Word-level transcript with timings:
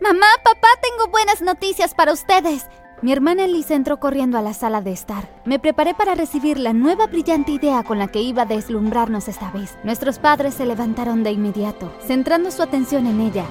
Mamá, 0.00 0.26
papá, 0.42 0.68
tengo 0.80 1.10
buenas 1.10 1.42
noticias 1.42 1.94
para 1.94 2.14
ustedes. 2.14 2.68
Mi 3.02 3.12
hermana 3.12 3.44
Elisa 3.44 3.74
entró 3.74 4.00
corriendo 4.00 4.38
a 4.38 4.42
la 4.42 4.54
sala 4.54 4.80
de 4.80 4.92
estar. 4.92 5.28
Me 5.44 5.58
preparé 5.58 5.92
para 5.92 6.14
recibir 6.14 6.58
la 6.58 6.72
nueva 6.72 7.06
brillante 7.06 7.52
idea 7.52 7.82
con 7.82 7.98
la 7.98 8.08
que 8.08 8.22
iba 8.22 8.42
a 8.42 8.46
deslumbrarnos 8.46 9.28
esta 9.28 9.50
vez. 9.50 9.76
Nuestros 9.84 10.18
padres 10.18 10.54
se 10.54 10.64
levantaron 10.64 11.22
de 11.22 11.32
inmediato, 11.32 11.92
centrando 12.02 12.50
su 12.50 12.62
atención 12.62 13.06
en 13.06 13.20
ella. 13.20 13.44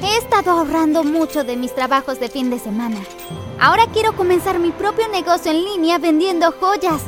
He 0.00 0.18
estado 0.18 0.52
ahorrando 0.52 1.02
mucho 1.02 1.42
de 1.42 1.56
mis 1.56 1.74
trabajos 1.74 2.20
de 2.20 2.28
fin 2.28 2.50
de 2.50 2.60
semana. 2.60 3.00
Ahora 3.58 3.86
quiero 3.92 4.14
comenzar 4.14 4.60
mi 4.60 4.70
propio 4.70 5.08
negocio 5.08 5.50
en 5.50 5.64
línea 5.64 5.98
vendiendo 5.98 6.52
joyas. 6.52 7.02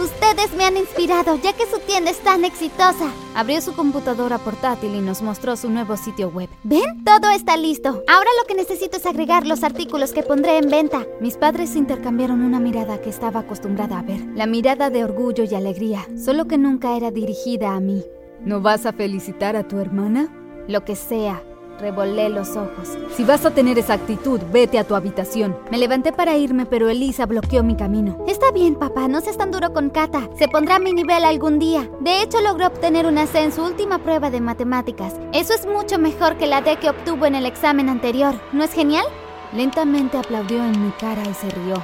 Ustedes 0.00 0.54
me 0.56 0.64
han 0.64 0.76
inspirado 0.76 1.36
ya 1.42 1.52
que 1.52 1.66
su 1.66 1.80
tienda 1.80 2.12
es 2.12 2.18
tan 2.18 2.44
exitosa. 2.44 3.10
Abrió 3.34 3.60
su 3.60 3.74
computadora 3.74 4.38
portátil 4.38 4.94
y 4.94 5.00
nos 5.00 5.22
mostró 5.22 5.56
su 5.56 5.70
nuevo 5.70 5.96
sitio 5.96 6.28
web. 6.28 6.48
¿Ven? 6.62 7.02
Todo 7.04 7.30
está 7.30 7.56
listo. 7.56 8.04
Ahora 8.06 8.30
lo 8.40 8.46
que 8.46 8.54
necesito 8.54 8.98
es 8.98 9.06
agregar 9.06 9.44
los 9.44 9.64
artículos 9.64 10.12
que 10.12 10.22
pondré 10.22 10.58
en 10.58 10.70
venta. 10.70 11.04
Mis 11.20 11.36
padres 11.36 11.74
intercambiaron 11.74 12.42
una 12.42 12.60
mirada 12.60 13.00
que 13.00 13.10
estaba 13.10 13.40
acostumbrada 13.40 13.98
a 13.98 14.02
ver. 14.02 14.24
La 14.36 14.46
mirada 14.46 14.88
de 14.88 15.02
orgullo 15.02 15.42
y 15.42 15.54
alegría, 15.56 16.06
solo 16.16 16.46
que 16.46 16.58
nunca 16.58 16.96
era 16.96 17.10
dirigida 17.10 17.74
a 17.74 17.80
mí. 17.80 18.04
¿No 18.44 18.60
vas 18.60 18.86
a 18.86 18.92
felicitar 18.92 19.56
a 19.56 19.66
tu 19.66 19.78
hermana? 19.78 20.32
Lo 20.68 20.84
que 20.84 20.94
sea, 20.94 21.42
Revolé 21.80 22.28
los 22.28 22.56
ojos. 22.56 22.88
Si 23.16 23.22
vas 23.22 23.46
a 23.46 23.52
tener 23.52 23.78
esa 23.78 23.94
actitud, 23.94 24.40
vete 24.52 24.80
a 24.80 24.84
tu 24.84 24.96
habitación. 24.96 25.56
Me 25.70 25.78
levanté 25.78 26.12
para 26.12 26.36
irme, 26.36 26.66
pero 26.66 26.88
Elisa 26.88 27.24
bloqueó 27.24 27.62
mi 27.62 27.76
camino. 27.76 28.18
Está 28.26 28.50
bien, 28.50 28.74
papá, 28.74 29.06
no 29.06 29.20
seas 29.20 29.36
tan 29.36 29.52
duro 29.52 29.72
con 29.72 29.90
Kata. 29.90 30.28
Se 30.36 30.48
pondrá 30.48 30.76
a 30.76 30.80
mi 30.80 30.92
nivel 30.92 31.24
algún 31.24 31.60
día. 31.60 31.88
De 32.00 32.20
hecho, 32.20 32.40
logró 32.40 32.66
obtener 32.66 33.06
una 33.06 33.26
C 33.26 33.44
en 33.44 33.52
su 33.52 33.62
última 33.62 33.98
prueba 33.98 34.28
de 34.28 34.40
matemáticas. 34.40 35.14
Eso 35.32 35.54
es 35.54 35.66
mucho 35.66 36.00
mejor 36.00 36.36
que 36.36 36.48
la 36.48 36.62
D 36.62 36.78
que 36.78 36.90
obtuvo 36.90 37.26
en 37.26 37.36
el 37.36 37.46
examen 37.46 37.88
anterior. 37.88 38.34
¿No 38.52 38.64
es 38.64 38.72
genial? 38.72 39.04
Lentamente 39.52 40.18
aplaudió 40.18 40.64
en 40.64 40.84
mi 40.84 40.90
cara 40.92 41.22
y 41.22 41.34
se 41.34 41.48
rió. 41.48 41.76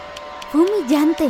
Fue 0.50 0.62
humillante. 0.62 1.28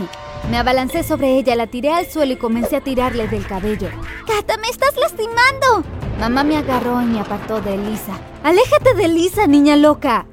Me 0.50 0.56
abalancé 0.56 1.02
sobre 1.02 1.36
ella, 1.36 1.54
la 1.54 1.66
tiré 1.66 1.92
al 1.92 2.06
suelo 2.06 2.32
y 2.32 2.36
comencé 2.36 2.76
a 2.76 2.80
tirarle 2.80 3.28
del 3.28 3.46
cabello. 3.46 3.88
¡Kata, 4.26 4.56
me 4.56 4.68
estás 4.68 4.96
lastimando! 4.96 5.84
Mamá 6.18 6.44
me 6.44 6.56
agarró 6.56 7.02
y 7.02 7.06
me 7.06 7.20
apartó 7.20 7.60
de 7.60 7.74
Elisa. 7.74 8.18
¡Aléjate 8.42 8.94
de 8.94 9.06
Elisa, 9.06 9.46
niña 9.46 9.76
loca! 9.76 10.26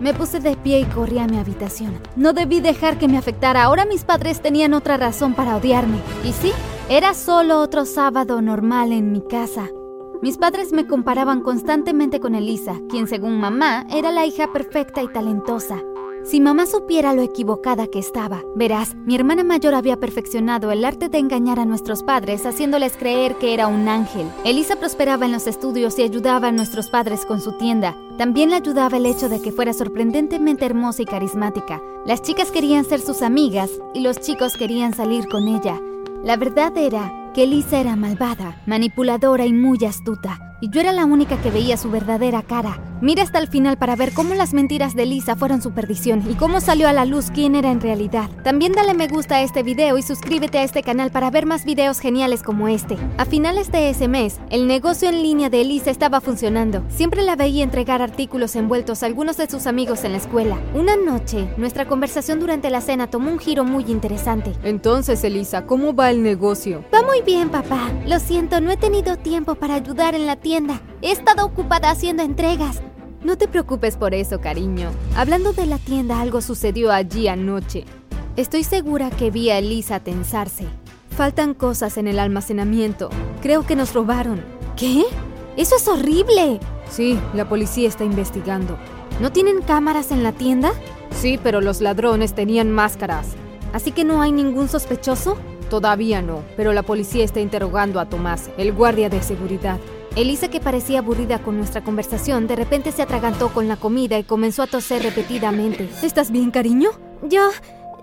Me 0.00 0.12
puse 0.12 0.40
de 0.40 0.56
pie 0.56 0.80
y 0.80 0.84
corrí 0.84 1.18
a 1.18 1.26
mi 1.26 1.38
habitación. 1.38 1.98
No 2.16 2.32
debí 2.32 2.60
dejar 2.60 2.98
que 2.98 3.08
me 3.08 3.16
afectara. 3.16 3.62
Ahora 3.62 3.86
mis 3.86 4.04
padres 4.04 4.42
tenían 4.42 4.74
otra 4.74 4.96
razón 4.96 5.34
para 5.34 5.56
odiarme. 5.56 5.98
Y 6.24 6.32
sí, 6.32 6.52
era 6.88 7.14
solo 7.14 7.60
otro 7.60 7.84
sábado 7.86 8.42
normal 8.42 8.92
en 8.92 9.12
mi 9.12 9.22
casa. 9.22 9.68
Mis 10.22 10.38
padres 10.38 10.72
me 10.72 10.86
comparaban 10.86 11.40
constantemente 11.40 12.20
con 12.20 12.34
Elisa, 12.34 12.74
quien 12.88 13.06
según 13.06 13.38
mamá 13.38 13.86
era 13.90 14.10
la 14.10 14.26
hija 14.26 14.52
perfecta 14.52 15.02
y 15.02 15.08
talentosa. 15.08 15.78
Si 16.28 16.40
mamá 16.40 16.66
supiera 16.66 17.12
lo 17.12 17.22
equivocada 17.22 17.86
que 17.86 18.00
estaba, 18.00 18.42
verás, 18.56 18.96
mi 18.96 19.14
hermana 19.14 19.44
mayor 19.44 19.74
había 19.74 19.96
perfeccionado 19.96 20.72
el 20.72 20.84
arte 20.84 21.08
de 21.08 21.18
engañar 21.18 21.60
a 21.60 21.64
nuestros 21.64 22.02
padres 22.02 22.44
haciéndoles 22.44 22.96
creer 22.96 23.36
que 23.36 23.54
era 23.54 23.68
un 23.68 23.86
ángel. 23.86 24.26
Elisa 24.44 24.74
prosperaba 24.74 25.26
en 25.26 25.30
los 25.30 25.46
estudios 25.46 25.96
y 26.00 26.02
ayudaba 26.02 26.48
a 26.48 26.52
nuestros 26.52 26.90
padres 26.90 27.24
con 27.24 27.40
su 27.40 27.56
tienda. 27.58 27.94
También 28.18 28.50
le 28.50 28.56
ayudaba 28.56 28.96
el 28.96 29.06
hecho 29.06 29.28
de 29.28 29.40
que 29.40 29.52
fuera 29.52 29.72
sorprendentemente 29.72 30.64
hermosa 30.64 31.02
y 31.02 31.06
carismática. 31.06 31.80
Las 32.04 32.22
chicas 32.22 32.50
querían 32.50 32.84
ser 32.84 33.00
sus 33.00 33.22
amigas 33.22 33.70
y 33.94 34.00
los 34.00 34.18
chicos 34.18 34.56
querían 34.56 34.94
salir 34.94 35.28
con 35.28 35.46
ella. 35.46 35.80
La 36.24 36.36
verdad 36.36 36.76
era 36.76 37.30
que 37.34 37.44
Elisa 37.44 37.78
era 37.78 37.94
malvada, 37.94 38.60
manipuladora 38.66 39.46
y 39.46 39.52
muy 39.52 39.78
astuta 39.84 40.40
y 40.60 40.70
yo 40.70 40.80
era 40.80 40.92
la 40.92 41.04
única 41.04 41.40
que 41.40 41.50
veía 41.50 41.76
su 41.76 41.90
verdadera 41.90 42.42
cara. 42.42 42.78
Mira 43.02 43.22
hasta 43.22 43.38
el 43.38 43.48
final 43.48 43.76
para 43.76 43.94
ver 43.94 44.14
cómo 44.14 44.34
las 44.34 44.54
mentiras 44.54 44.94
de 44.94 45.04
Lisa 45.04 45.36
fueron 45.36 45.60
su 45.60 45.72
perdición 45.72 46.24
y 46.30 46.34
cómo 46.34 46.60
salió 46.62 46.88
a 46.88 46.94
la 46.94 47.04
luz 47.04 47.30
quién 47.30 47.54
era 47.54 47.70
en 47.70 47.82
realidad. 47.82 48.30
También 48.42 48.72
dale 48.72 48.94
me 48.94 49.06
gusta 49.06 49.36
a 49.36 49.42
este 49.42 49.62
video 49.62 49.98
y 49.98 50.02
suscríbete 50.02 50.58
a 50.58 50.62
este 50.62 50.82
canal 50.82 51.10
para 51.10 51.30
ver 51.30 51.44
más 51.44 51.66
videos 51.66 52.00
geniales 52.00 52.42
como 52.42 52.68
este. 52.68 52.96
A 53.18 53.26
finales 53.26 53.70
de 53.70 53.90
ese 53.90 54.08
mes, 54.08 54.40
el 54.48 54.66
negocio 54.66 55.10
en 55.10 55.22
línea 55.22 55.50
de 55.50 55.60
Elisa 55.60 55.90
estaba 55.90 56.22
funcionando. 56.22 56.82
Siempre 56.88 57.22
la 57.22 57.36
veía 57.36 57.62
entregar 57.62 58.00
artículos 58.00 58.56
envueltos 58.56 59.02
a 59.02 59.06
algunos 59.06 59.36
de 59.36 59.50
sus 59.50 59.66
amigos 59.66 60.04
en 60.04 60.12
la 60.12 60.18
escuela. 60.18 60.58
Una 60.74 60.96
noche, 60.96 61.48
nuestra 61.58 61.86
conversación 61.86 62.40
durante 62.40 62.70
la 62.70 62.80
cena 62.80 63.08
tomó 63.08 63.30
un 63.30 63.38
giro 63.38 63.64
muy 63.64 63.84
interesante. 63.88 64.54
Entonces, 64.64 65.22
Elisa, 65.22 65.66
¿cómo 65.66 65.94
va 65.94 66.10
el 66.10 66.22
negocio? 66.22 66.82
Va 66.94 67.02
muy 67.02 67.20
bien, 67.20 67.50
papá. 67.50 67.90
Lo 68.06 68.18
siento, 68.20 68.62
no 68.62 68.70
he 68.70 68.78
tenido 68.78 69.18
tiempo 69.18 69.54
para 69.56 69.74
ayudar 69.74 70.14
en 70.14 70.24
la 70.24 70.36
tienda. 70.46 70.80
He 71.02 71.10
estado 71.10 71.44
ocupada 71.44 71.90
haciendo 71.90 72.22
entregas. 72.22 72.80
No 73.24 73.36
te 73.36 73.48
preocupes 73.48 73.96
por 73.96 74.14
eso, 74.14 74.40
cariño. 74.40 74.92
Hablando 75.16 75.52
de 75.52 75.66
la 75.66 75.78
tienda, 75.78 76.20
algo 76.20 76.40
sucedió 76.40 76.92
allí 76.92 77.26
anoche. 77.26 77.84
Estoy 78.36 78.62
segura 78.62 79.10
que 79.10 79.32
vi 79.32 79.50
a 79.50 79.58
Elisa 79.58 79.98
tensarse. 79.98 80.66
Faltan 81.10 81.52
cosas 81.52 81.96
en 81.96 82.06
el 82.06 82.20
almacenamiento. 82.20 83.10
Creo 83.42 83.66
que 83.66 83.74
nos 83.74 83.92
robaron. 83.92 84.40
¿Qué? 84.76 85.02
Eso 85.56 85.74
es 85.74 85.88
horrible. 85.88 86.60
Sí, 86.88 87.18
la 87.34 87.48
policía 87.48 87.88
está 87.88 88.04
investigando. 88.04 88.78
¿No 89.20 89.32
tienen 89.32 89.62
cámaras 89.62 90.12
en 90.12 90.22
la 90.22 90.30
tienda? 90.30 90.70
Sí, 91.10 91.40
pero 91.42 91.60
los 91.60 91.80
ladrones 91.80 92.36
tenían 92.36 92.70
máscaras. 92.70 93.30
¿Así 93.72 93.90
que 93.90 94.04
no 94.04 94.22
hay 94.22 94.30
ningún 94.30 94.68
sospechoso? 94.68 95.38
Todavía 95.70 96.22
no, 96.22 96.44
pero 96.56 96.72
la 96.72 96.84
policía 96.84 97.24
está 97.24 97.40
interrogando 97.40 97.98
a 97.98 98.08
Tomás, 98.08 98.48
el 98.56 98.72
guardia 98.72 99.08
de 99.08 99.20
seguridad. 99.20 99.80
Elisa, 100.16 100.48
que 100.48 100.60
parecía 100.60 101.00
aburrida 101.00 101.40
con 101.40 101.58
nuestra 101.58 101.84
conversación, 101.84 102.46
de 102.46 102.56
repente 102.56 102.90
se 102.90 103.02
atragantó 103.02 103.50
con 103.50 103.68
la 103.68 103.76
comida 103.76 104.18
y 104.18 104.24
comenzó 104.24 104.62
a 104.62 104.66
toser 104.66 105.02
repetidamente. 105.02 105.90
¿Estás 106.02 106.30
bien, 106.30 106.50
cariño? 106.50 106.88
Yo... 107.22 107.50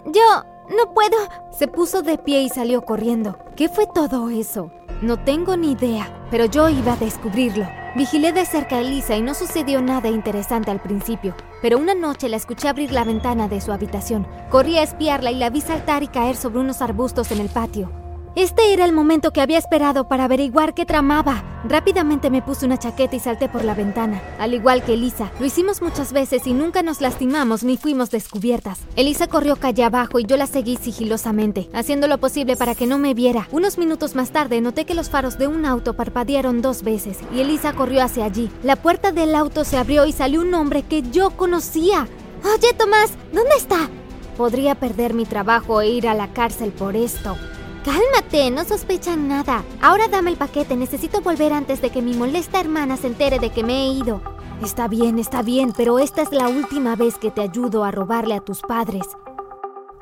yo... 0.06 0.46
no 0.70 0.94
puedo. 0.94 1.18
Se 1.58 1.68
puso 1.68 2.04
de 2.04 2.20
pie 2.20 2.44
y 2.44 2.50
salió 2.50 2.84
corriendo. 2.84 3.40
¿Qué 3.56 3.68
fue 3.68 3.88
todo 3.92 4.30
eso? 4.30 4.72
No 5.02 5.24
tengo 5.24 5.58
ni 5.58 5.72
idea, 5.72 6.28
pero 6.30 6.46
yo 6.46 6.70
iba 6.70 6.94
a 6.94 6.98
descubrirlo. 6.98 7.68
Vigilé 7.96 8.32
de 8.32 8.46
cerca 8.46 8.76
a 8.76 8.82
Elisa 8.82 9.16
y 9.16 9.24
no 9.24 9.34
sucedió 9.34 9.82
nada 9.82 10.10
interesante 10.10 10.70
al 10.70 10.82
principio, 10.82 11.36
pero 11.64 11.80
una 11.80 11.96
noche 11.96 12.30
la 12.30 12.38
escuché 12.38 12.68
abrir 12.68 12.92
la 12.92 13.06
ventana 13.06 13.48
de 13.48 13.60
su 13.60 13.72
habitación. 13.72 14.28
Corrí 14.52 14.78
a 14.78 14.84
espiarla 14.84 15.32
y 15.32 15.38
la 15.38 15.50
vi 15.50 15.62
saltar 15.62 16.04
y 16.04 16.08
caer 16.10 16.36
sobre 16.36 16.60
unos 16.60 16.84
arbustos 16.84 17.32
en 17.32 17.40
el 17.40 17.50
patio. 17.50 18.03
Este 18.36 18.74
era 18.74 18.84
el 18.84 18.94
momento 18.94 19.32
que 19.32 19.42
había 19.42 19.60
esperado 19.60 20.08
para 20.08 20.24
averiguar 20.24 20.74
qué 20.74 20.88
tramaba. 20.88 21.44
Rápidamente 21.66 22.32
me 22.32 22.42
puse 22.42 22.66
una 22.66 22.80
chaqueta 22.80 23.16
y 23.16 23.20
salté 23.20 23.48
por 23.48 23.64
la 23.64 23.76
ventana, 23.76 24.24
al 24.40 24.56
igual 24.56 24.84
que 24.84 24.96
Elisa. 24.96 25.32
Lo 25.40 25.46
hicimos 25.46 25.84
muchas 25.84 26.14
veces 26.14 26.48
y 26.48 26.54
nunca 26.54 26.82
nos 26.82 27.00
lastimamos 27.00 27.64
ni 27.64 27.78
fuimos 27.78 28.10
descubiertas. 28.10 28.80
Elisa 28.96 29.28
corrió 29.28 29.56
calle 29.58 29.84
abajo 29.84 30.18
y 30.18 30.26
yo 30.26 30.36
la 30.36 30.48
seguí 30.48 30.78
sigilosamente, 30.78 31.70
haciendo 31.76 32.08
lo 32.08 32.18
posible 32.18 32.58
para 32.58 32.74
que 32.74 32.88
no 32.88 32.98
me 32.98 33.14
viera. 33.14 33.48
Unos 33.52 33.78
minutos 33.78 34.16
más 34.16 34.32
tarde 34.32 34.62
noté 34.62 34.86
que 34.86 34.96
los 34.96 35.12
faros 35.12 35.38
de 35.38 35.46
un 35.46 35.64
auto 35.68 35.94
parpadearon 35.94 36.64
dos 36.64 36.82
veces 36.82 37.20
y 37.36 37.40
Elisa 37.40 37.74
corrió 37.74 38.02
hacia 38.02 38.26
allí. 38.26 38.50
La 38.64 38.78
puerta 38.78 39.12
del 39.12 39.36
auto 39.36 39.64
se 39.64 39.78
abrió 39.78 40.08
y 40.08 40.12
salió 40.12 40.42
un 40.42 40.52
hombre 40.56 40.82
que 40.82 41.04
yo 41.04 41.30
conocía. 41.38 42.08
Oye, 42.44 42.74
Tomás, 42.74 43.12
¿dónde 43.32 43.56
está? 43.56 43.92
Podría 44.38 44.74
perder 44.74 45.14
mi 45.14 45.26
trabajo 45.26 45.82
e 45.82 45.90
ir 45.92 46.08
a 46.08 46.16
la 46.16 46.34
cárcel 46.34 46.72
por 46.72 46.96
esto. 46.96 47.38
Cálmate, 47.84 48.50
no 48.50 48.64
sospechan 48.64 49.28
nada. 49.28 49.64
Ahora 49.82 50.08
dame 50.08 50.32
el 50.32 50.38
paquete, 50.38 50.78
necesito 50.78 51.20
volver 51.20 51.52
antes 51.52 51.82
de 51.82 51.90
que 51.90 52.02
mi 52.02 52.14
molesta 52.14 52.62
hermana 52.62 52.96
se 52.96 53.08
entere 53.08 53.40
de 53.40 53.50
que 53.50 53.64
me 53.64 53.84
he 53.84 53.88
ido. 53.88 54.22
Está 54.62 54.88
bien, 54.88 55.20
está 55.20 55.42
bien, 55.42 55.74
pero 55.76 56.00
esta 56.00 56.22
es 56.22 56.32
la 56.32 56.48
última 56.48 56.96
vez 56.96 57.18
que 57.18 57.30
te 57.30 57.42
ayudo 57.42 57.84
a 57.84 57.92
robarle 57.92 58.36
a 58.36 58.40
tus 58.40 58.62
padres. 58.62 59.06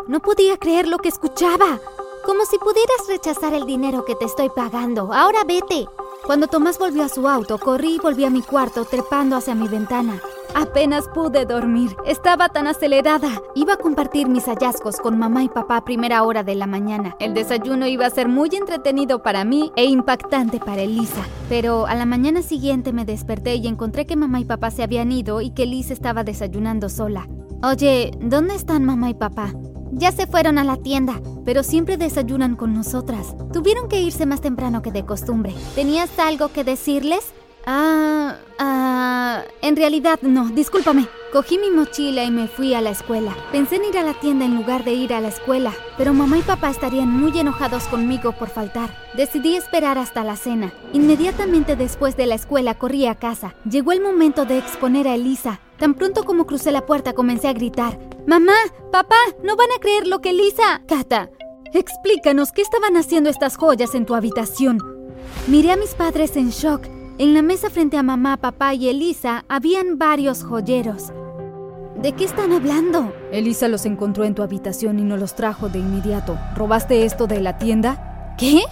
No 0.07 0.19
podía 0.19 0.57
creer 0.57 0.87
lo 0.87 0.99
que 0.99 1.09
escuchaba. 1.09 1.79
Como 2.23 2.45
si 2.45 2.59
pudieras 2.59 3.07
rechazar 3.07 3.55
el 3.55 3.65
dinero 3.65 4.05
que 4.05 4.13
te 4.13 4.25
estoy 4.25 4.49
pagando. 4.49 5.11
Ahora 5.11 5.43
vete. 5.43 5.87
Cuando 6.23 6.45
Tomás 6.45 6.77
volvió 6.77 7.03
a 7.03 7.09
su 7.09 7.27
auto, 7.27 7.57
corrí 7.57 7.95
y 7.95 7.99
volví 7.99 8.25
a 8.25 8.29
mi 8.29 8.43
cuarto, 8.43 8.85
trepando 8.85 9.35
hacia 9.35 9.55
mi 9.55 9.67
ventana. 9.67 10.21
Apenas 10.53 11.07
pude 11.07 11.45
dormir. 11.45 11.95
Estaba 12.05 12.49
tan 12.49 12.67
acelerada. 12.67 13.29
Iba 13.55 13.73
a 13.73 13.77
compartir 13.77 14.27
mis 14.27 14.45
hallazgos 14.45 14.97
con 14.97 15.17
mamá 15.17 15.43
y 15.43 15.49
papá 15.49 15.77
a 15.77 15.85
primera 15.85 16.23
hora 16.23 16.43
de 16.43 16.55
la 16.55 16.67
mañana. 16.67 17.15
El 17.19 17.33
desayuno 17.33 17.87
iba 17.87 18.05
a 18.05 18.09
ser 18.09 18.27
muy 18.27 18.49
entretenido 18.53 19.23
para 19.23 19.45
mí 19.45 19.71
e 19.75 19.85
impactante 19.85 20.59
para 20.59 20.81
Elisa. 20.81 21.25
Pero 21.49 21.87
a 21.87 21.95
la 21.95 22.05
mañana 22.05 22.41
siguiente 22.41 22.91
me 22.93 23.05
desperté 23.05 23.55
y 23.55 23.67
encontré 23.67 24.05
que 24.05 24.15
mamá 24.15 24.39
y 24.39 24.45
papá 24.45 24.71
se 24.71 24.83
habían 24.83 25.11
ido 25.11 25.41
y 25.41 25.51
que 25.51 25.63
Elisa 25.63 25.93
estaba 25.93 26.23
desayunando 26.23 26.89
sola. 26.89 27.27
Oye, 27.63 28.11
¿dónde 28.19 28.55
están 28.55 28.83
mamá 28.83 29.09
y 29.09 29.13
papá? 29.13 29.53
Ya 29.91 30.11
se 30.11 30.25
fueron 30.25 30.57
a 30.57 30.63
la 30.63 30.77
tienda, 30.77 31.21
pero 31.45 31.63
siempre 31.63 31.97
desayunan 31.97 32.55
con 32.55 32.73
nosotras. 32.73 33.35
Tuvieron 33.51 33.89
que 33.89 34.01
irse 34.01 34.25
más 34.25 34.41
temprano 34.41 34.81
que 34.81 34.91
de 34.91 35.05
costumbre. 35.05 35.53
¿Tenías 35.75 36.17
algo 36.17 36.47
que 36.47 36.63
decirles? 36.63 37.33
Ah, 37.65 38.37
ah, 38.57 39.43
en 39.61 39.75
realidad 39.75 40.19
no, 40.21 40.49
discúlpame. 40.49 41.07
Cogí 41.31 41.57
mi 41.57 41.69
mochila 41.69 42.25
y 42.25 42.31
me 42.31 42.47
fui 42.47 42.73
a 42.73 42.81
la 42.81 42.89
escuela. 42.89 43.33
Pensé 43.53 43.77
en 43.77 43.85
ir 43.85 43.97
a 43.97 44.03
la 44.03 44.19
tienda 44.19 44.43
en 44.43 44.55
lugar 44.55 44.83
de 44.83 44.93
ir 44.93 45.13
a 45.13 45.21
la 45.21 45.29
escuela, 45.29 45.71
pero 45.97 46.13
mamá 46.13 46.39
y 46.39 46.41
papá 46.41 46.69
estarían 46.69 47.09
muy 47.09 47.37
enojados 47.39 47.85
conmigo 47.85 48.33
por 48.33 48.49
faltar. 48.49 48.89
Decidí 49.15 49.55
esperar 49.55 49.97
hasta 49.97 50.25
la 50.25 50.35
cena. 50.35 50.73
Inmediatamente 50.91 51.77
después 51.77 52.17
de 52.17 52.25
la 52.25 52.35
escuela 52.35 52.77
corrí 52.77 53.05
a 53.05 53.15
casa. 53.15 53.55
Llegó 53.69 53.93
el 53.93 54.01
momento 54.01 54.45
de 54.45 54.57
exponer 54.57 55.07
a 55.07 55.15
Elisa. 55.15 55.61
Tan 55.77 55.93
pronto 55.93 56.25
como 56.25 56.45
crucé 56.45 56.71
la 56.71 56.85
puerta 56.85 57.13
comencé 57.13 57.47
a 57.47 57.53
gritar. 57.53 57.97
Mamá, 58.27 58.55
papá, 58.91 59.15
no 59.41 59.55
van 59.55 59.71
a 59.75 59.79
creer 59.79 60.07
lo 60.07 60.19
que 60.19 60.33
Lisa... 60.33 60.81
Cata, 60.85 61.29
explícanos 61.73 62.51
qué 62.51 62.61
estaban 62.61 62.97
haciendo 62.97 63.29
estas 63.29 63.55
joyas 63.55 63.95
en 63.95 64.05
tu 64.05 64.15
habitación. 64.15 64.79
Miré 65.47 65.71
a 65.71 65.77
mis 65.77 65.95
padres 65.95 66.35
en 66.35 66.49
shock. 66.49 67.00
En 67.21 67.35
la 67.35 67.43
mesa 67.43 67.69
frente 67.69 67.97
a 67.97 68.01
mamá, 68.01 68.37
papá 68.37 68.73
y 68.73 68.89
Elisa 68.89 69.45
habían 69.47 69.99
varios 69.99 70.43
joyeros. 70.43 71.11
¿De 72.01 72.13
qué 72.13 72.23
están 72.23 72.51
hablando? 72.51 73.13
Elisa 73.31 73.67
los 73.67 73.85
encontró 73.85 74.23
en 74.23 74.33
tu 74.33 74.41
habitación 74.41 74.97
y 74.97 75.03
no 75.03 75.17
los 75.17 75.35
trajo 75.35 75.69
de 75.69 75.77
inmediato. 75.77 76.35
¿Robaste 76.55 77.05
esto 77.05 77.27
de 77.27 77.39
la 77.39 77.59
tienda? 77.59 78.33
¿Qué? 78.39 78.63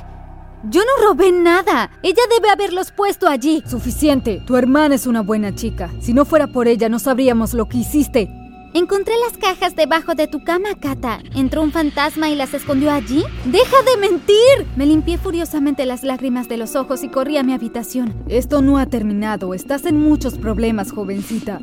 Yo 0.68 0.82
no 0.82 1.08
robé 1.08 1.32
nada. 1.32 1.92
Ella 2.02 2.24
debe 2.36 2.50
haberlos 2.50 2.92
puesto 2.92 3.28
allí. 3.28 3.62
Suficiente. 3.68 4.42
Tu 4.48 4.58
hermana 4.58 4.96
es 4.96 5.06
una 5.06 5.22
buena 5.22 5.54
chica. 5.54 5.92
Si 6.02 6.16
no 6.16 6.26
fuera 6.26 6.48
por 6.48 6.68
ella, 6.68 6.90
no 6.90 6.98
sabríamos 6.98 7.54
lo 7.54 7.70
que 7.70 7.78
hiciste. 7.78 8.32
Encontré 8.72 9.16
las 9.26 9.36
cajas 9.36 9.76
debajo 9.76 10.14
de 10.14 10.28
tu 10.28 10.44
cama, 10.44 10.76
Kata. 10.80 11.22
¿Entró 11.34 11.64
un 11.64 11.72
fantasma 11.72 12.30
y 12.30 12.36
las 12.36 12.54
escondió 12.54 12.92
allí? 12.92 13.24
¡Deja 13.46 13.78
de 13.82 14.00
mentir! 14.00 14.68
Me 14.76 14.86
limpié 14.86 15.18
furiosamente 15.18 15.88
las 15.88 16.04
lágrimas 16.04 16.48
de 16.48 16.58
los 16.58 16.76
ojos 16.76 17.04
y 17.04 17.10
corrí 17.10 17.38
a 17.38 17.44
mi 17.44 17.54
habitación. 17.54 18.14
Esto 18.28 18.62
no 18.62 18.78
ha 18.78 18.86
terminado. 18.86 19.56
Estás 19.56 19.88
en 19.88 20.00
muchos 20.00 20.38
problemas, 20.38 20.92
jovencita. 20.92 21.62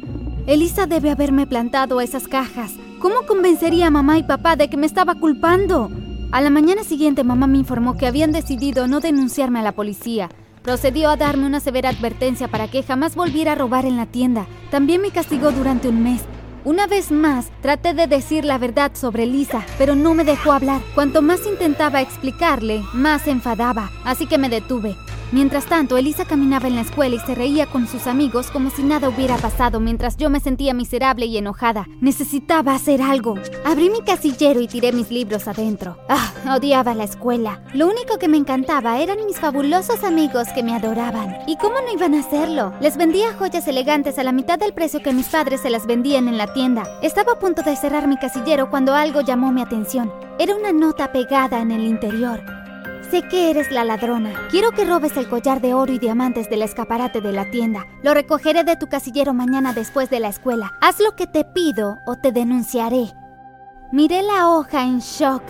Elisa 0.48 0.86
debe 0.86 1.12
haberme 1.12 1.46
plantado 1.46 2.00
esas 2.00 2.26
cajas. 2.26 2.72
¿Cómo 2.98 3.22
convencería 3.28 3.86
a 3.86 3.90
mamá 3.90 4.18
y 4.18 4.24
papá 4.24 4.56
de 4.56 4.68
que 4.68 4.76
me 4.76 4.86
estaba 4.86 5.14
culpando? 5.14 5.90
A 6.32 6.40
la 6.40 6.50
mañana 6.50 6.82
siguiente 6.82 7.22
mamá 7.22 7.46
me 7.46 7.58
informó 7.58 7.96
que 7.96 8.08
habían 8.08 8.32
decidido 8.32 8.88
no 8.88 8.98
denunciarme 8.98 9.60
a 9.60 9.62
la 9.62 9.72
policía. 9.72 10.28
Procedió 10.64 11.10
a 11.10 11.16
darme 11.16 11.46
una 11.46 11.60
severa 11.60 11.90
advertencia 11.90 12.48
para 12.48 12.68
que 12.68 12.82
jamás 12.82 13.14
volviera 13.14 13.52
a 13.52 13.54
robar 13.54 13.84
en 13.84 13.96
la 13.96 14.06
tienda. 14.06 14.48
También 14.72 15.02
me 15.02 15.12
castigó 15.12 15.52
durante 15.52 15.88
un 15.88 16.02
mes. 16.02 16.22
Una 16.66 16.88
vez 16.88 17.12
más, 17.12 17.52
traté 17.62 17.94
de 17.94 18.08
decir 18.08 18.44
la 18.44 18.58
verdad 18.58 18.90
sobre 18.92 19.24
Lisa, 19.24 19.64
pero 19.78 19.94
no 19.94 20.14
me 20.14 20.24
dejó 20.24 20.50
hablar. 20.50 20.80
Cuanto 20.96 21.22
más 21.22 21.46
intentaba 21.46 22.00
explicarle, 22.00 22.82
más 22.92 23.22
se 23.22 23.30
enfadaba, 23.30 23.92
así 24.02 24.26
que 24.26 24.36
me 24.36 24.48
detuve. 24.48 24.96
Mientras 25.32 25.66
tanto, 25.66 25.96
Elisa 25.96 26.24
caminaba 26.24 26.68
en 26.68 26.76
la 26.76 26.82
escuela 26.82 27.16
y 27.16 27.18
se 27.18 27.34
reía 27.34 27.66
con 27.66 27.88
sus 27.88 28.06
amigos 28.06 28.50
como 28.52 28.70
si 28.70 28.84
nada 28.84 29.08
hubiera 29.08 29.36
pasado 29.36 29.80
mientras 29.80 30.16
yo 30.16 30.30
me 30.30 30.38
sentía 30.38 30.72
miserable 30.72 31.26
y 31.26 31.36
enojada. 31.36 31.88
Necesitaba 32.00 32.74
hacer 32.74 33.02
algo. 33.02 33.34
Abrí 33.64 33.90
mi 33.90 34.02
casillero 34.02 34.60
y 34.60 34.68
tiré 34.68 34.92
mis 34.92 35.10
libros 35.10 35.48
adentro. 35.48 35.98
Ah, 36.08 36.32
odiaba 36.56 36.94
la 36.94 37.04
escuela. 37.04 37.60
Lo 37.74 37.88
único 37.88 38.18
que 38.18 38.28
me 38.28 38.36
encantaba 38.36 39.00
eran 39.00 39.24
mis 39.26 39.40
fabulosos 39.40 40.04
amigos 40.04 40.46
que 40.54 40.62
me 40.62 40.74
adoraban. 40.74 41.38
¿Y 41.48 41.56
cómo 41.56 41.74
no 41.80 41.92
iban 41.92 42.14
a 42.14 42.20
hacerlo? 42.20 42.72
Les 42.80 42.96
vendía 42.96 43.34
joyas 43.34 43.66
elegantes 43.66 44.18
a 44.18 44.24
la 44.24 44.32
mitad 44.32 44.60
del 44.60 44.74
precio 44.74 45.02
que 45.02 45.12
mis 45.12 45.26
padres 45.26 45.60
se 45.60 45.70
las 45.70 45.86
vendían 45.86 46.28
en 46.28 46.38
la 46.38 46.52
tienda. 46.52 46.84
Estaba 47.02 47.32
a 47.32 47.38
punto 47.38 47.62
de 47.62 47.74
cerrar 47.74 48.06
mi 48.06 48.16
casillero 48.16 48.70
cuando 48.70 48.94
algo 48.94 49.22
llamó 49.22 49.50
mi 49.50 49.60
atención. 49.60 50.12
Era 50.38 50.54
una 50.54 50.72
nota 50.72 51.10
pegada 51.10 51.60
en 51.60 51.72
el 51.72 51.84
interior. 51.84 52.55
Sé 53.10 53.22
que 53.22 53.50
eres 53.50 53.70
la 53.70 53.84
ladrona. 53.84 54.48
Quiero 54.50 54.72
que 54.72 54.84
robes 54.84 55.16
el 55.16 55.28
collar 55.28 55.60
de 55.60 55.74
oro 55.74 55.92
y 55.92 55.98
diamantes 56.00 56.50
del 56.50 56.62
escaparate 56.62 57.20
de 57.20 57.30
la 57.30 57.48
tienda. 57.52 57.86
Lo 58.02 58.14
recogeré 58.14 58.64
de 58.64 58.76
tu 58.76 58.88
casillero 58.88 59.32
mañana 59.32 59.72
después 59.72 60.10
de 60.10 60.18
la 60.18 60.28
escuela. 60.28 60.72
Haz 60.80 60.98
lo 60.98 61.14
que 61.14 61.28
te 61.28 61.44
pido 61.44 61.98
o 62.04 62.16
te 62.16 62.32
denunciaré. 62.32 63.12
Miré 63.92 64.22
la 64.22 64.50
hoja 64.50 64.82
en 64.82 64.98
shock. 64.98 65.42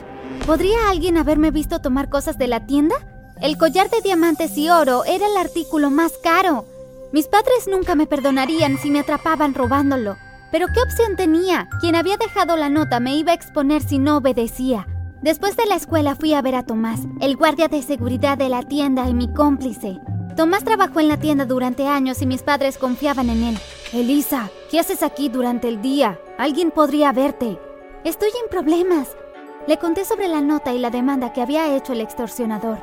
¿Podría 0.47 0.91
alguien 0.91 1.17
haberme 1.17 1.50
visto 1.50 1.81
tomar 1.81 2.11
cosas 2.11 2.37
de 2.37 2.47
la 2.47 2.67
tienda? 2.67 2.97
El 3.41 3.56
collar 3.56 3.88
de 3.88 4.03
diamantes 4.03 4.58
y 4.58 4.69
oro 4.69 5.05
era 5.06 5.26
el 5.26 5.37
artículo 5.38 5.91
más 5.91 6.12
caro. 6.23 6.67
Mis 7.12 7.26
padres 7.26 7.69
nunca 7.70 7.94
me 7.94 8.06
perdonarían 8.06 8.76
si 8.76 8.91
me 8.91 9.00
atrapaban 9.00 9.55
robándolo. 9.55 10.19
Pero 10.53 10.67
¿qué 10.69 10.82
opción 10.82 11.17
tenía? 11.17 11.69
Quien 11.81 11.94
había 11.94 12.19
dejado 12.19 12.56
la 12.56 12.69
nota 12.69 13.00
me 13.00 13.17
iba 13.17 13.32
a 13.32 13.35
exponer 13.35 13.82
si 13.82 13.99
no 13.99 14.19
obedecía. 14.19 14.87
Después 15.26 15.56
de 15.56 15.67
la 15.67 15.75
escuela 15.75 16.14
fui 16.14 16.34
a 16.34 16.40
ver 16.40 16.55
a 16.55 16.62
Tomás, 16.62 17.00
el 17.20 17.37
guardia 17.37 17.67
de 17.67 17.82
seguridad 17.82 18.38
de 18.38 18.49
la 18.49 18.62
tienda 18.62 19.08
y 19.08 19.12
mi 19.12 19.26
cómplice. 19.34 19.99
Tomás 20.37 20.62
trabajó 20.62 21.00
en 21.00 21.08
la 21.08 21.17
tienda 21.17 21.44
durante 21.44 21.88
años 21.88 22.23
y 22.23 22.26
mis 22.26 22.44
padres 22.44 22.78
confiaban 22.78 23.28
en 23.28 23.43
él. 23.43 23.58
Elisa, 23.93 24.50
¿qué 24.70 24.78
haces 24.78 25.02
aquí 25.02 25.28
durante 25.28 25.67
el 25.67 25.82
día? 25.82 26.17
Alguien 26.38 26.70
podría 26.70 27.11
verte. 27.11 27.58
Estoy 28.05 28.28
en 28.40 28.49
problemas. 28.49 29.17
Le 29.67 29.78
conté 29.78 30.05
sobre 30.05 30.28
la 30.28 30.40
nota 30.40 30.73
y 30.73 30.78
la 30.78 30.90
demanda 30.90 31.32
que 31.32 31.43
había 31.43 31.75
hecho 31.75 31.93
el 31.93 32.02
extorsionador. 32.02 32.79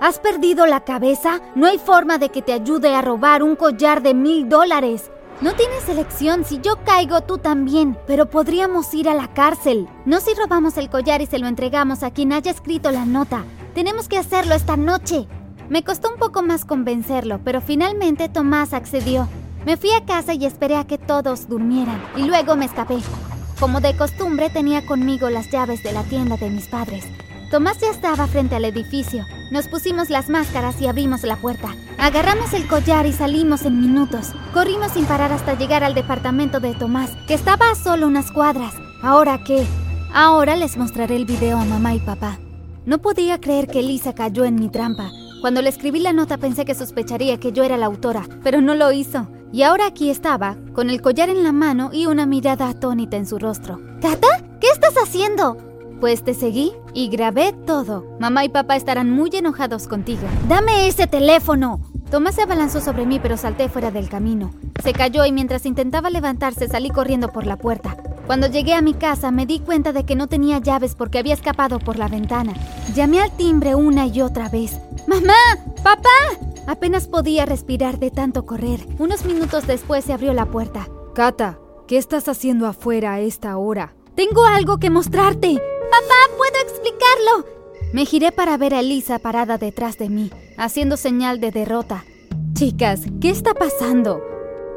¿Has 0.00 0.18
perdido 0.18 0.64
la 0.64 0.80
cabeza? 0.80 1.42
No 1.54 1.66
hay 1.66 1.76
forma 1.76 2.16
de 2.16 2.30
que 2.30 2.40
te 2.40 2.54
ayude 2.54 2.94
a 2.94 3.02
robar 3.02 3.42
un 3.42 3.54
collar 3.54 4.00
de 4.02 4.14
mil 4.14 4.48
dólares. 4.48 5.10
No 5.40 5.54
tienes 5.54 5.88
elección, 5.88 6.44
si 6.44 6.60
yo 6.60 6.76
caigo 6.84 7.22
tú 7.22 7.38
también, 7.38 7.98
pero 8.06 8.30
podríamos 8.30 8.92
ir 8.94 9.08
a 9.08 9.14
la 9.14 9.32
cárcel. 9.34 9.88
No 10.04 10.20
si 10.20 10.34
robamos 10.34 10.76
el 10.76 10.88
collar 10.88 11.20
y 11.20 11.26
se 11.26 11.38
lo 11.38 11.48
entregamos 11.48 12.02
a 12.02 12.12
quien 12.12 12.32
haya 12.32 12.50
escrito 12.50 12.92
la 12.92 13.06
nota. 13.06 13.44
Tenemos 13.74 14.08
que 14.08 14.18
hacerlo 14.18 14.54
esta 14.54 14.76
noche. 14.76 15.26
Me 15.68 15.82
costó 15.82 16.10
un 16.10 16.18
poco 16.18 16.42
más 16.42 16.64
convencerlo, 16.64 17.40
pero 17.44 17.60
finalmente 17.60 18.28
Tomás 18.28 18.72
accedió. 18.72 19.28
Me 19.64 19.76
fui 19.76 19.90
a 19.92 20.04
casa 20.04 20.34
y 20.34 20.44
esperé 20.44 20.76
a 20.76 20.86
que 20.86 20.98
todos 20.98 21.48
durmieran, 21.48 22.02
y 22.16 22.24
luego 22.24 22.56
me 22.56 22.66
escapé. 22.66 22.98
Como 23.58 23.80
de 23.80 23.96
costumbre 23.96 24.50
tenía 24.50 24.84
conmigo 24.84 25.30
las 25.30 25.50
llaves 25.50 25.82
de 25.82 25.92
la 25.92 26.02
tienda 26.02 26.36
de 26.36 26.50
mis 26.50 26.66
padres. 26.66 27.04
Tomás 27.50 27.78
ya 27.78 27.90
estaba 27.90 28.26
frente 28.26 28.56
al 28.56 28.64
edificio. 28.64 29.24
Nos 29.52 29.68
pusimos 29.68 30.08
las 30.08 30.30
máscaras 30.30 30.80
y 30.80 30.86
abrimos 30.86 31.24
la 31.24 31.36
puerta. 31.36 31.76
Agarramos 31.98 32.54
el 32.54 32.66
collar 32.66 33.04
y 33.04 33.12
salimos 33.12 33.66
en 33.66 33.82
minutos. 33.82 34.30
Corrimos 34.54 34.92
sin 34.92 35.04
parar 35.04 35.30
hasta 35.30 35.58
llegar 35.58 35.84
al 35.84 35.92
departamento 35.92 36.58
de 36.58 36.72
Tomás, 36.72 37.10
que 37.28 37.34
estaba 37.34 37.70
a 37.70 37.74
solo 37.74 38.06
unas 38.06 38.32
cuadras. 38.32 38.72
¿Ahora 39.02 39.44
qué? 39.44 39.66
Ahora 40.10 40.56
les 40.56 40.78
mostraré 40.78 41.16
el 41.16 41.26
video 41.26 41.58
a 41.58 41.66
mamá 41.66 41.94
y 41.94 42.00
papá. 42.00 42.38
No 42.86 43.02
podía 43.02 43.42
creer 43.42 43.66
que 43.66 43.82
Lisa 43.82 44.14
cayó 44.14 44.46
en 44.46 44.54
mi 44.54 44.70
trampa. 44.70 45.10
Cuando 45.42 45.60
le 45.60 45.68
escribí 45.68 46.00
la 46.00 46.14
nota 46.14 46.38
pensé 46.38 46.64
que 46.64 46.74
sospecharía 46.74 47.38
que 47.38 47.52
yo 47.52 47.62
era 47.62 47.76
la 47.76 47.84
autora, 47.84 48.26
pero 48.42 48.62
no 48.62 48.74
lo 48.74 48.90
hizo. 48.90 49.28
Y 49.52 49.64
ahora 49.64 49.84
aquí 49.84 50.08
estaba, 50.08 50.56
con 50.72 50.88
el 50.88 51.02
collar 51.02 51.28
en 51.28 51.42
la 51.42 51.52
mano 51.52 51.90
y 51.92 52.06
una 52.06 52.24
mirada 52.24 52.70
atónita 52.70 53.18
en 53.18 53.26
su 53.26 53.38
rostro. 53.38 53.82
¿Kata? 54.00 54.28
¿Qué 54.62 54.68
estás 54.68 54.94
haciendo? 54.94 55.58
Pues 56.02 56.24
te 56.24 56.34
seguí 56.34 56.72
y 56.94 57.06
grabé 57.10 57.52
todo. 57.52 58.16
Mamá 58.18 58.44
y 58.44 58.48
papá 58.48 58.74
estarán 58.74 59.08
muy 59.08 59.30
enojados 59.34 59.86
contigo. 59.86 60.22
¡Dame 60.48 60.88
ese 60.88 61.06
teléfono! 61.06 61.80
Tomás 62.10 62.34
se 62.34 62.42
abalanzó 62.42 62.80
sobre 62.80 63.06
mí, 63.06 63.20
pero 63.20 63.36
salté 63.36 63.68
fuera 63.68 63.92
del 63.92 64.08
camino. 64.08 64.50
Se 64.82 64.94
cayó 64.94 65.24
y 65.24 65.30
mientras 65.30 65.64
intentaba 65.64 66.10
levantarse 66.10 66.66
salí 66.66 66.90
corriendo 66.90 67.28
por 67.28 67.46
la 67.46 67.56
puerta. 67.56 67.96
Cuando 68.26 68.48
llegué 68.48 68.74
a 68.74 68.82
mi 68.82 68.94
casa 68.94 69.30
me 69.30 69.46
di 69.46 69.60
cuenta 69.60 69.92
de 69.92 70.04
que 70.04 70.16
no 70.16 70.26
tenía 70.26 70.58
llaves 70.58 70.96
porque 70.96 71.20
había 71.20 71.34
escapado 71.34 71.78
por 71.78 71.96
la 71.96 72.08
ventana. 72.08 72.52
Llamé 72.96 73.20
al 73.20 73.30
timbre 73.36 73.76
una 73.76 74.06
y 74.06 74.22
otra 74.22 74.48
vez. 74.48 74.80
¡Mamá! 75.06 75.34
¡Papá! 75.84 76.08
Apenas 76.66 77.06
podía 77.06 77.46
respirar 77.46 78.00
de 78.00 78.10
tanto 78.10 78.44
correr. 78.44 78.80
Unos 78.98 79.24
minutos 79.24 79.68
después 79.68 80.04
se 80.04 80.12
abrió 80.12 80.34
la 80.34 80.46
puerta. 80.46 80.88
Cata, 81.14 81.60
¿qué 81.86 81.96
estás 81.96 82.28
haciendo 82.28 82.66
afuera 82.66 83.12
a 83.12 83.20
esta 83.20 83.56
hora? 83.56 83.94
Tengo 84.16 84.44
algo 84.46 84.78
que 84.78 84.90
mostrarte. 84.90 85.62
Papá, 85.92 86.34
¿puedo 86.38 86.58
explicarlo? 86.62 87.44
Me 87.92 88.06
giré 88.06 88.32
para 88.32 88.56
ver 88.56 88.72
a 88.72 88.80
Elisa 88.80 89.18
parada 89.18 89.58
detrás 89.58 89.98
de 89.98 90.08
mí, 90.08 90.30
haciendo 90.56 90.96
señal 90.96 91.38
de 91.38 91.50
derrota. 91.50 92.06
Chicas, 92.54 93.02
¿qué 93.20 93.28
está 93.28 93.52
pasando? 93.52 94.22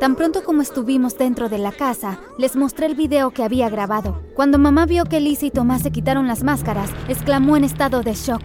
Tan 0.01 0.17
pronto 0.17 0.43
como 0.43 0.61
estuvimos 0.61 1.17
dentro 1.17 1.47
de 1.47 1.57
la 1.57 1.71
casa, 1.71 2.19
les 2.37 2.57
mostré 2.57 2.87
el 2.87 2.95
video 2.95 3.31
que 3.31 3.45
había 3.45 3.69
grabado. 3.69 4.23
Cuando 4.35 4.59
mamá 4.59 4.85
vio 4.85 5.05
que 5.05 5.17
Elisa 5.17 5.45
y 5.45 5.51
Tomás 5.51 5.83
se 5.83 5.91
quitaron 5.91 6.27
las 6.27 6.43
máscaras, 6.43 6.89
exclamó 7.07 7.55
en 7.55 7.63
estado 7.63 8.01
de 8.03 8.13
shock. 8.13 8.41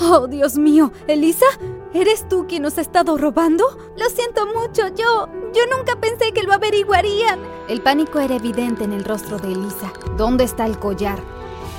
¡Oh, 0.00 0.26
Dios 0.26 0.58
mío! 0.58 0.90
¿Elisa? 1.06 1.46
¿Eres 1.94 2.28
tú 2.28 2.46
quien 2.48 2.62
nos 2.62 2.78
ha 2.78 2.80
estado 2.80 3.16
robando? 3.16 3.64
Lo 3.96 4.10
siento 4.10 4.44
mucho, 4.46 4.88
yo... 4.88 5.28
Yo 5.54 5.76
nunca 5.76 6.00
pensé 6.00 6.32
que 6.32 6.42
lo 6.42 6.52
averiguarían. 6.52 7.38
El 7.68 7.80
pánico 7.80 8.18
era 8.18 8.34
evidente 8.34 8.82
en 8.82 8.92
el 8.92 9.04
rostro 9.04 9.38
de 9.38 9.52
Elisa. 9.52 9.92
¿Dónde 10.16 10.42
está 10.42 10.66
el 10.66 10.80
collar? 10.80 11.20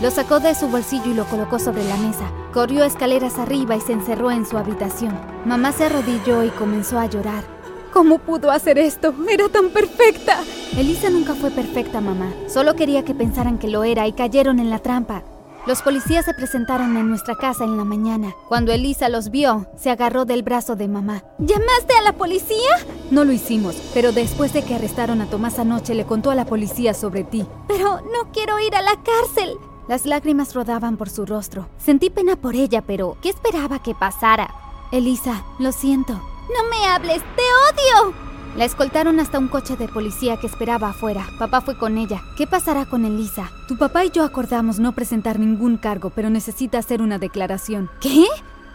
Lo 0.02 0.12
sacó 0.12 0.40
de 0.40 0.56
su 0.56 0.68
bolsillo 0.68 1.12
y 1.12 1.14
lo 1.14 1.26
colocó 1.26 1.60
sobre 1.60 1.84
la 1.84 1.98
mesa. 1.98 2.30
Corrió 2.54 2.84
escaleras 2.84 3.38
arriba 3.40 3.76
y 3.76 3.82
se 3.82 3.94
encerró 3.94 4.32
en 4.32 4.46
su 4.46 4.58
habitación. 4.58 5.18
Mamá 5.46 5.72
se 5.72 5.86
arrodilló 5.86 6.44
y 6.44 6.50
comenzó 6.50 7.00
a 7.00 7.06
llorar. 7.06 7.44
¿Cómo 7.94 8.18
pudo 8.18 8.50
hacer 8.50 8.80
esto? 8.80 9.14
Era 9.30 9.50
tan 9.50 9.70
perfecta. 9.70 10.40
Elisa 10.76 11.10
nunca 11.10 11.36
fue 11.36 11.52
perfecta, 11.52 12.02
mamá. 12.02 12.34
Solo 12.48 12.76
quería 12.76 13.06
que 13.06 13.14
pensaran 13.14 13.60
que 13.60 13.68
lo 13.68 13.84
era 13.84 14.08
y 14.08 14.14
cayeron 14.14 14.60
en 14.60 14.72
la 14.72 14.80
trampa. 14.80 15.24
Los 15.66 15.82
policías 15.82 16.26
se 16.26 16.34
presentaron 16.34 16.98
en 16.98 17.08
nuestra 17.08 17.36
casa 17.36 17.64
en 17.64 17.78
la 17.78 17.86
mañana. 17.86 18.36
Cuando 18.50 18.74
Elisa 18.74 19.08
los 19.08 19.30
vio, 19.30 19.68
se 19.78 19.92
agarró 19.92 20.26
del 20.26 20.44
brazo 20.44 20.76
de 20.76 20.90
mamá. 20.90 21.24
¿Llamaste 21.38 21.94
a 21.98 22.02
la 22.02 22.14
policía? 22.14 22.70
No 23.12 23.24
lo 23.24 23.32
hicimos, 23.32 23.76
pero 23.94 24.12
después 24.12 24.52
de 24.52 24.64
que 24.64 24.76
arrestaron 24.76 25.22
a 25.22 25.28
Tomás 25.28 25.60
anoche 25.60 25.96
le 25.96 26.06
contó 26.06 26.32
a 26.32 26.36
la 26.36 26.46
policía 26.46 26.94
sobre 26.94 27.24
ti. 27.24 27.46
Pero 27.70 28.02
no 28.02 28.32
quiero 28.34 28.60
ir 28.60 28.76
a 28.76 28.82
la 28.82 28.98
cárcel. 29.04 29.58
Las 29.88 30.06
lágrimas 30.06 30.54
rodaban 30.54 30.96
por 30.96 31.10
su 31.10 31.26
rostro. 31.26 31.68
Sentí 31.78 32.10
pena 32.10 32.36
por 32.36 32.56
ella, 32.56 32.82
pero 32.82 33.18
¿qué 33.22 33.30
esperaba 33.30 33.84
que 33.84 33.94
pasara? 33.94 34.54
Elisa, 34.92 35.44
lo 35.60 35.72
siento. 35.72 36.14
No 36.14 36.70
me 36.70 36.86
hables, 36.88 37.22
te 37.36 37.42
odio. 38.02 38.14
La 38.56 38.66
escoltaron 38.66 39.20
hasta 39.20 39.40
un 39.40 39.48
coche 39.48 39.76
de 39.76 39.88
policía 39.88 40.38
que 40.38 40.48
esperaba 40.48 40.90
afuera. 40.90 41.26
Papá 41.40 41.62
fue 41.62 41.78
con 41.78 41.98
ella. 41.98 42.22
¿Qué 42.38 42.46
pasará 42.46 42.86
con 42.86 43.04
Elisa? 43.04 43.52
Tu 43.68 43.78
papá 43.78 44.06
y 44.06 44.12
yo 44.12 44.24
acordamos 44.24 44.80
no 44.80 44.94
presentar 44.94 45.40
ningún 45.40 45.78
cargo, 45.78 46.12
pero 46.12 46.30
necesita 46.30 46.78
hacer 46.78 47.02
una 47.02 47.18
declaración. 47.18 47.90
¿Qué? 48.00 48.26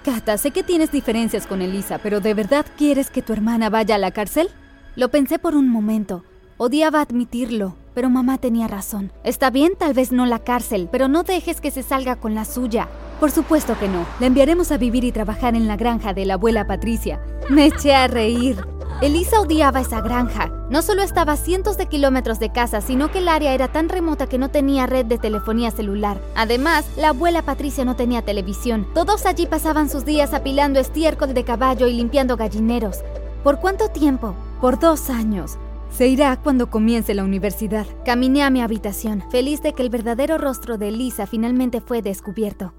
Cata, 0.05 0.37
sé 0.37 0.51
que 0.51 0.63
tienes 0.63 0.91
diferencias 0.91 1.47
con 1.47 1.63
Elisa, 1.63 1.99
pero 2.03 2.21
¿de 2.21 2.35
verdad 2.35 2.67
quieres 2.77 3.11
que 3.11 3.23
tu 3.23 3.33
hermana 3.33 3.71
vaya 3.71 3.95
a 3.95 3.99
la 3.99 4.11
cárcel? 4.11 4.51
Lo 4.97 5.11
pensé 5.11 5.39
por 5.39 5.55
un 5.55 5.69
momento. 5.69 6.25
Odiaba 6.57 7.01
admitirlo, 7.01 7.77
pero 7.95 8.11
mamá 8.11 8.39
tenía 8.39 8.69
razón. 8.69 9.13
Está 9.25 9.51
bien, 9.51 9.73
tal 9.79 9.95
vez 9.95 10.13
no 10.13 10.27
la 10.27 10.39
cárcel, 10.39 10.89
pero 10.91 11.09
no 11.09 11.23
dejes 11.23 11.61
que 11.61 11.71
se 11.71 11.83
salga 11.83 12.17
con 12.17 12.35
la 12.35 12.45
suya. 12.45 12.89
Por 13.21 13.31
supuesto 13.31 13.79
que 13.79 13.89
no. 13.89 14.07
La 14.21 14.27
enviaremos 14.27 14.71
a 14.71 14.79
vivir 14.79 15.05
y 15.05 15.13
trabajar 15.13 15.55
en 15.55 15.67
la 15.67 15.77
granja 15.77 16.15
de 16.15 16.25
la 16.25 16.35
abuela 16.35 16.67
Patricia. 16.67 17.21
Me 17.49 17.67
eché 17.67 17.95
a 17.95 18.07
reír. 18.07 18.57
Elisa 19.01 19.41
odiaba 19.41 19.81
esa 19.81 20.01
granja. 20.01 20.51
No 20.71 20.83
solo 20.83 21.03
estaba 21.03 21.35
a 21.35 21.37
cientos 21.37 21.79
de 21.79 21.87
kilómetros 21.87 22.41
de 22.41 22.51
casa, 22.51 22.81
sino 22.81 23.13
que 23.13 23.19
el 23.19 23.29
área 23.29 23.55
era 23.55 23.69
tan 23.69 23.89
remota 23.89 24.27
que 24.27 24.39
no 24.39 24.51
tenía 24.51 24.87
red 24.87 25.07
de 25.07 25.19
telefonía 25.19 25.71
celular. 25.71 26.21
Además, 26.35 26.85
la 26.97 27.11
abuela 27.11 27.43
Patricia 27.43 27.85
no 27.85 27.95
tenía 27.95 28.23
televisión. 28.23 28.89
Todos 28.95 29.25
allí 29.25 29.47
pasaban 29.47 29.89
sus 29.89 30.05
días 30.05 30.35
apilando 30.35 30.81
estiércol 30.81 31.33
de 31.33 31.45
caballo 31.45 31.87
y 31.87 31.93
limpiando 31.93 32.37
gallineros. 32.37 32.99
¿Por 33.45 33.61
cuánto 33.61 33.89
tiempo? 33.89 34.35
Por 34.61 34.81
dos 34.81 35.11
años. 35.11 35.59
Se 35.91 36.07
irá 36.07 36.37
cuando 36.37 36.71
comience 36.71 37.15
la 37.15 37.25
universidad. 37.25 37.87
Caminé 38.05 38.43
a 38.43 38.51
mi 38.51 38.61
habitación, 38.61 39.25
feliz 39.31 39.63
de 39.63 39.73
que 39.73 39.83
el 39.83 39.91
verdadero 39.91 40.39
rostro 40.39 40.79
de 40.79 40.89
Elisa 40.89 41.27
finalmente 41.27 41.81
fue 41.81 42.03
descubierto. 42.03 42.73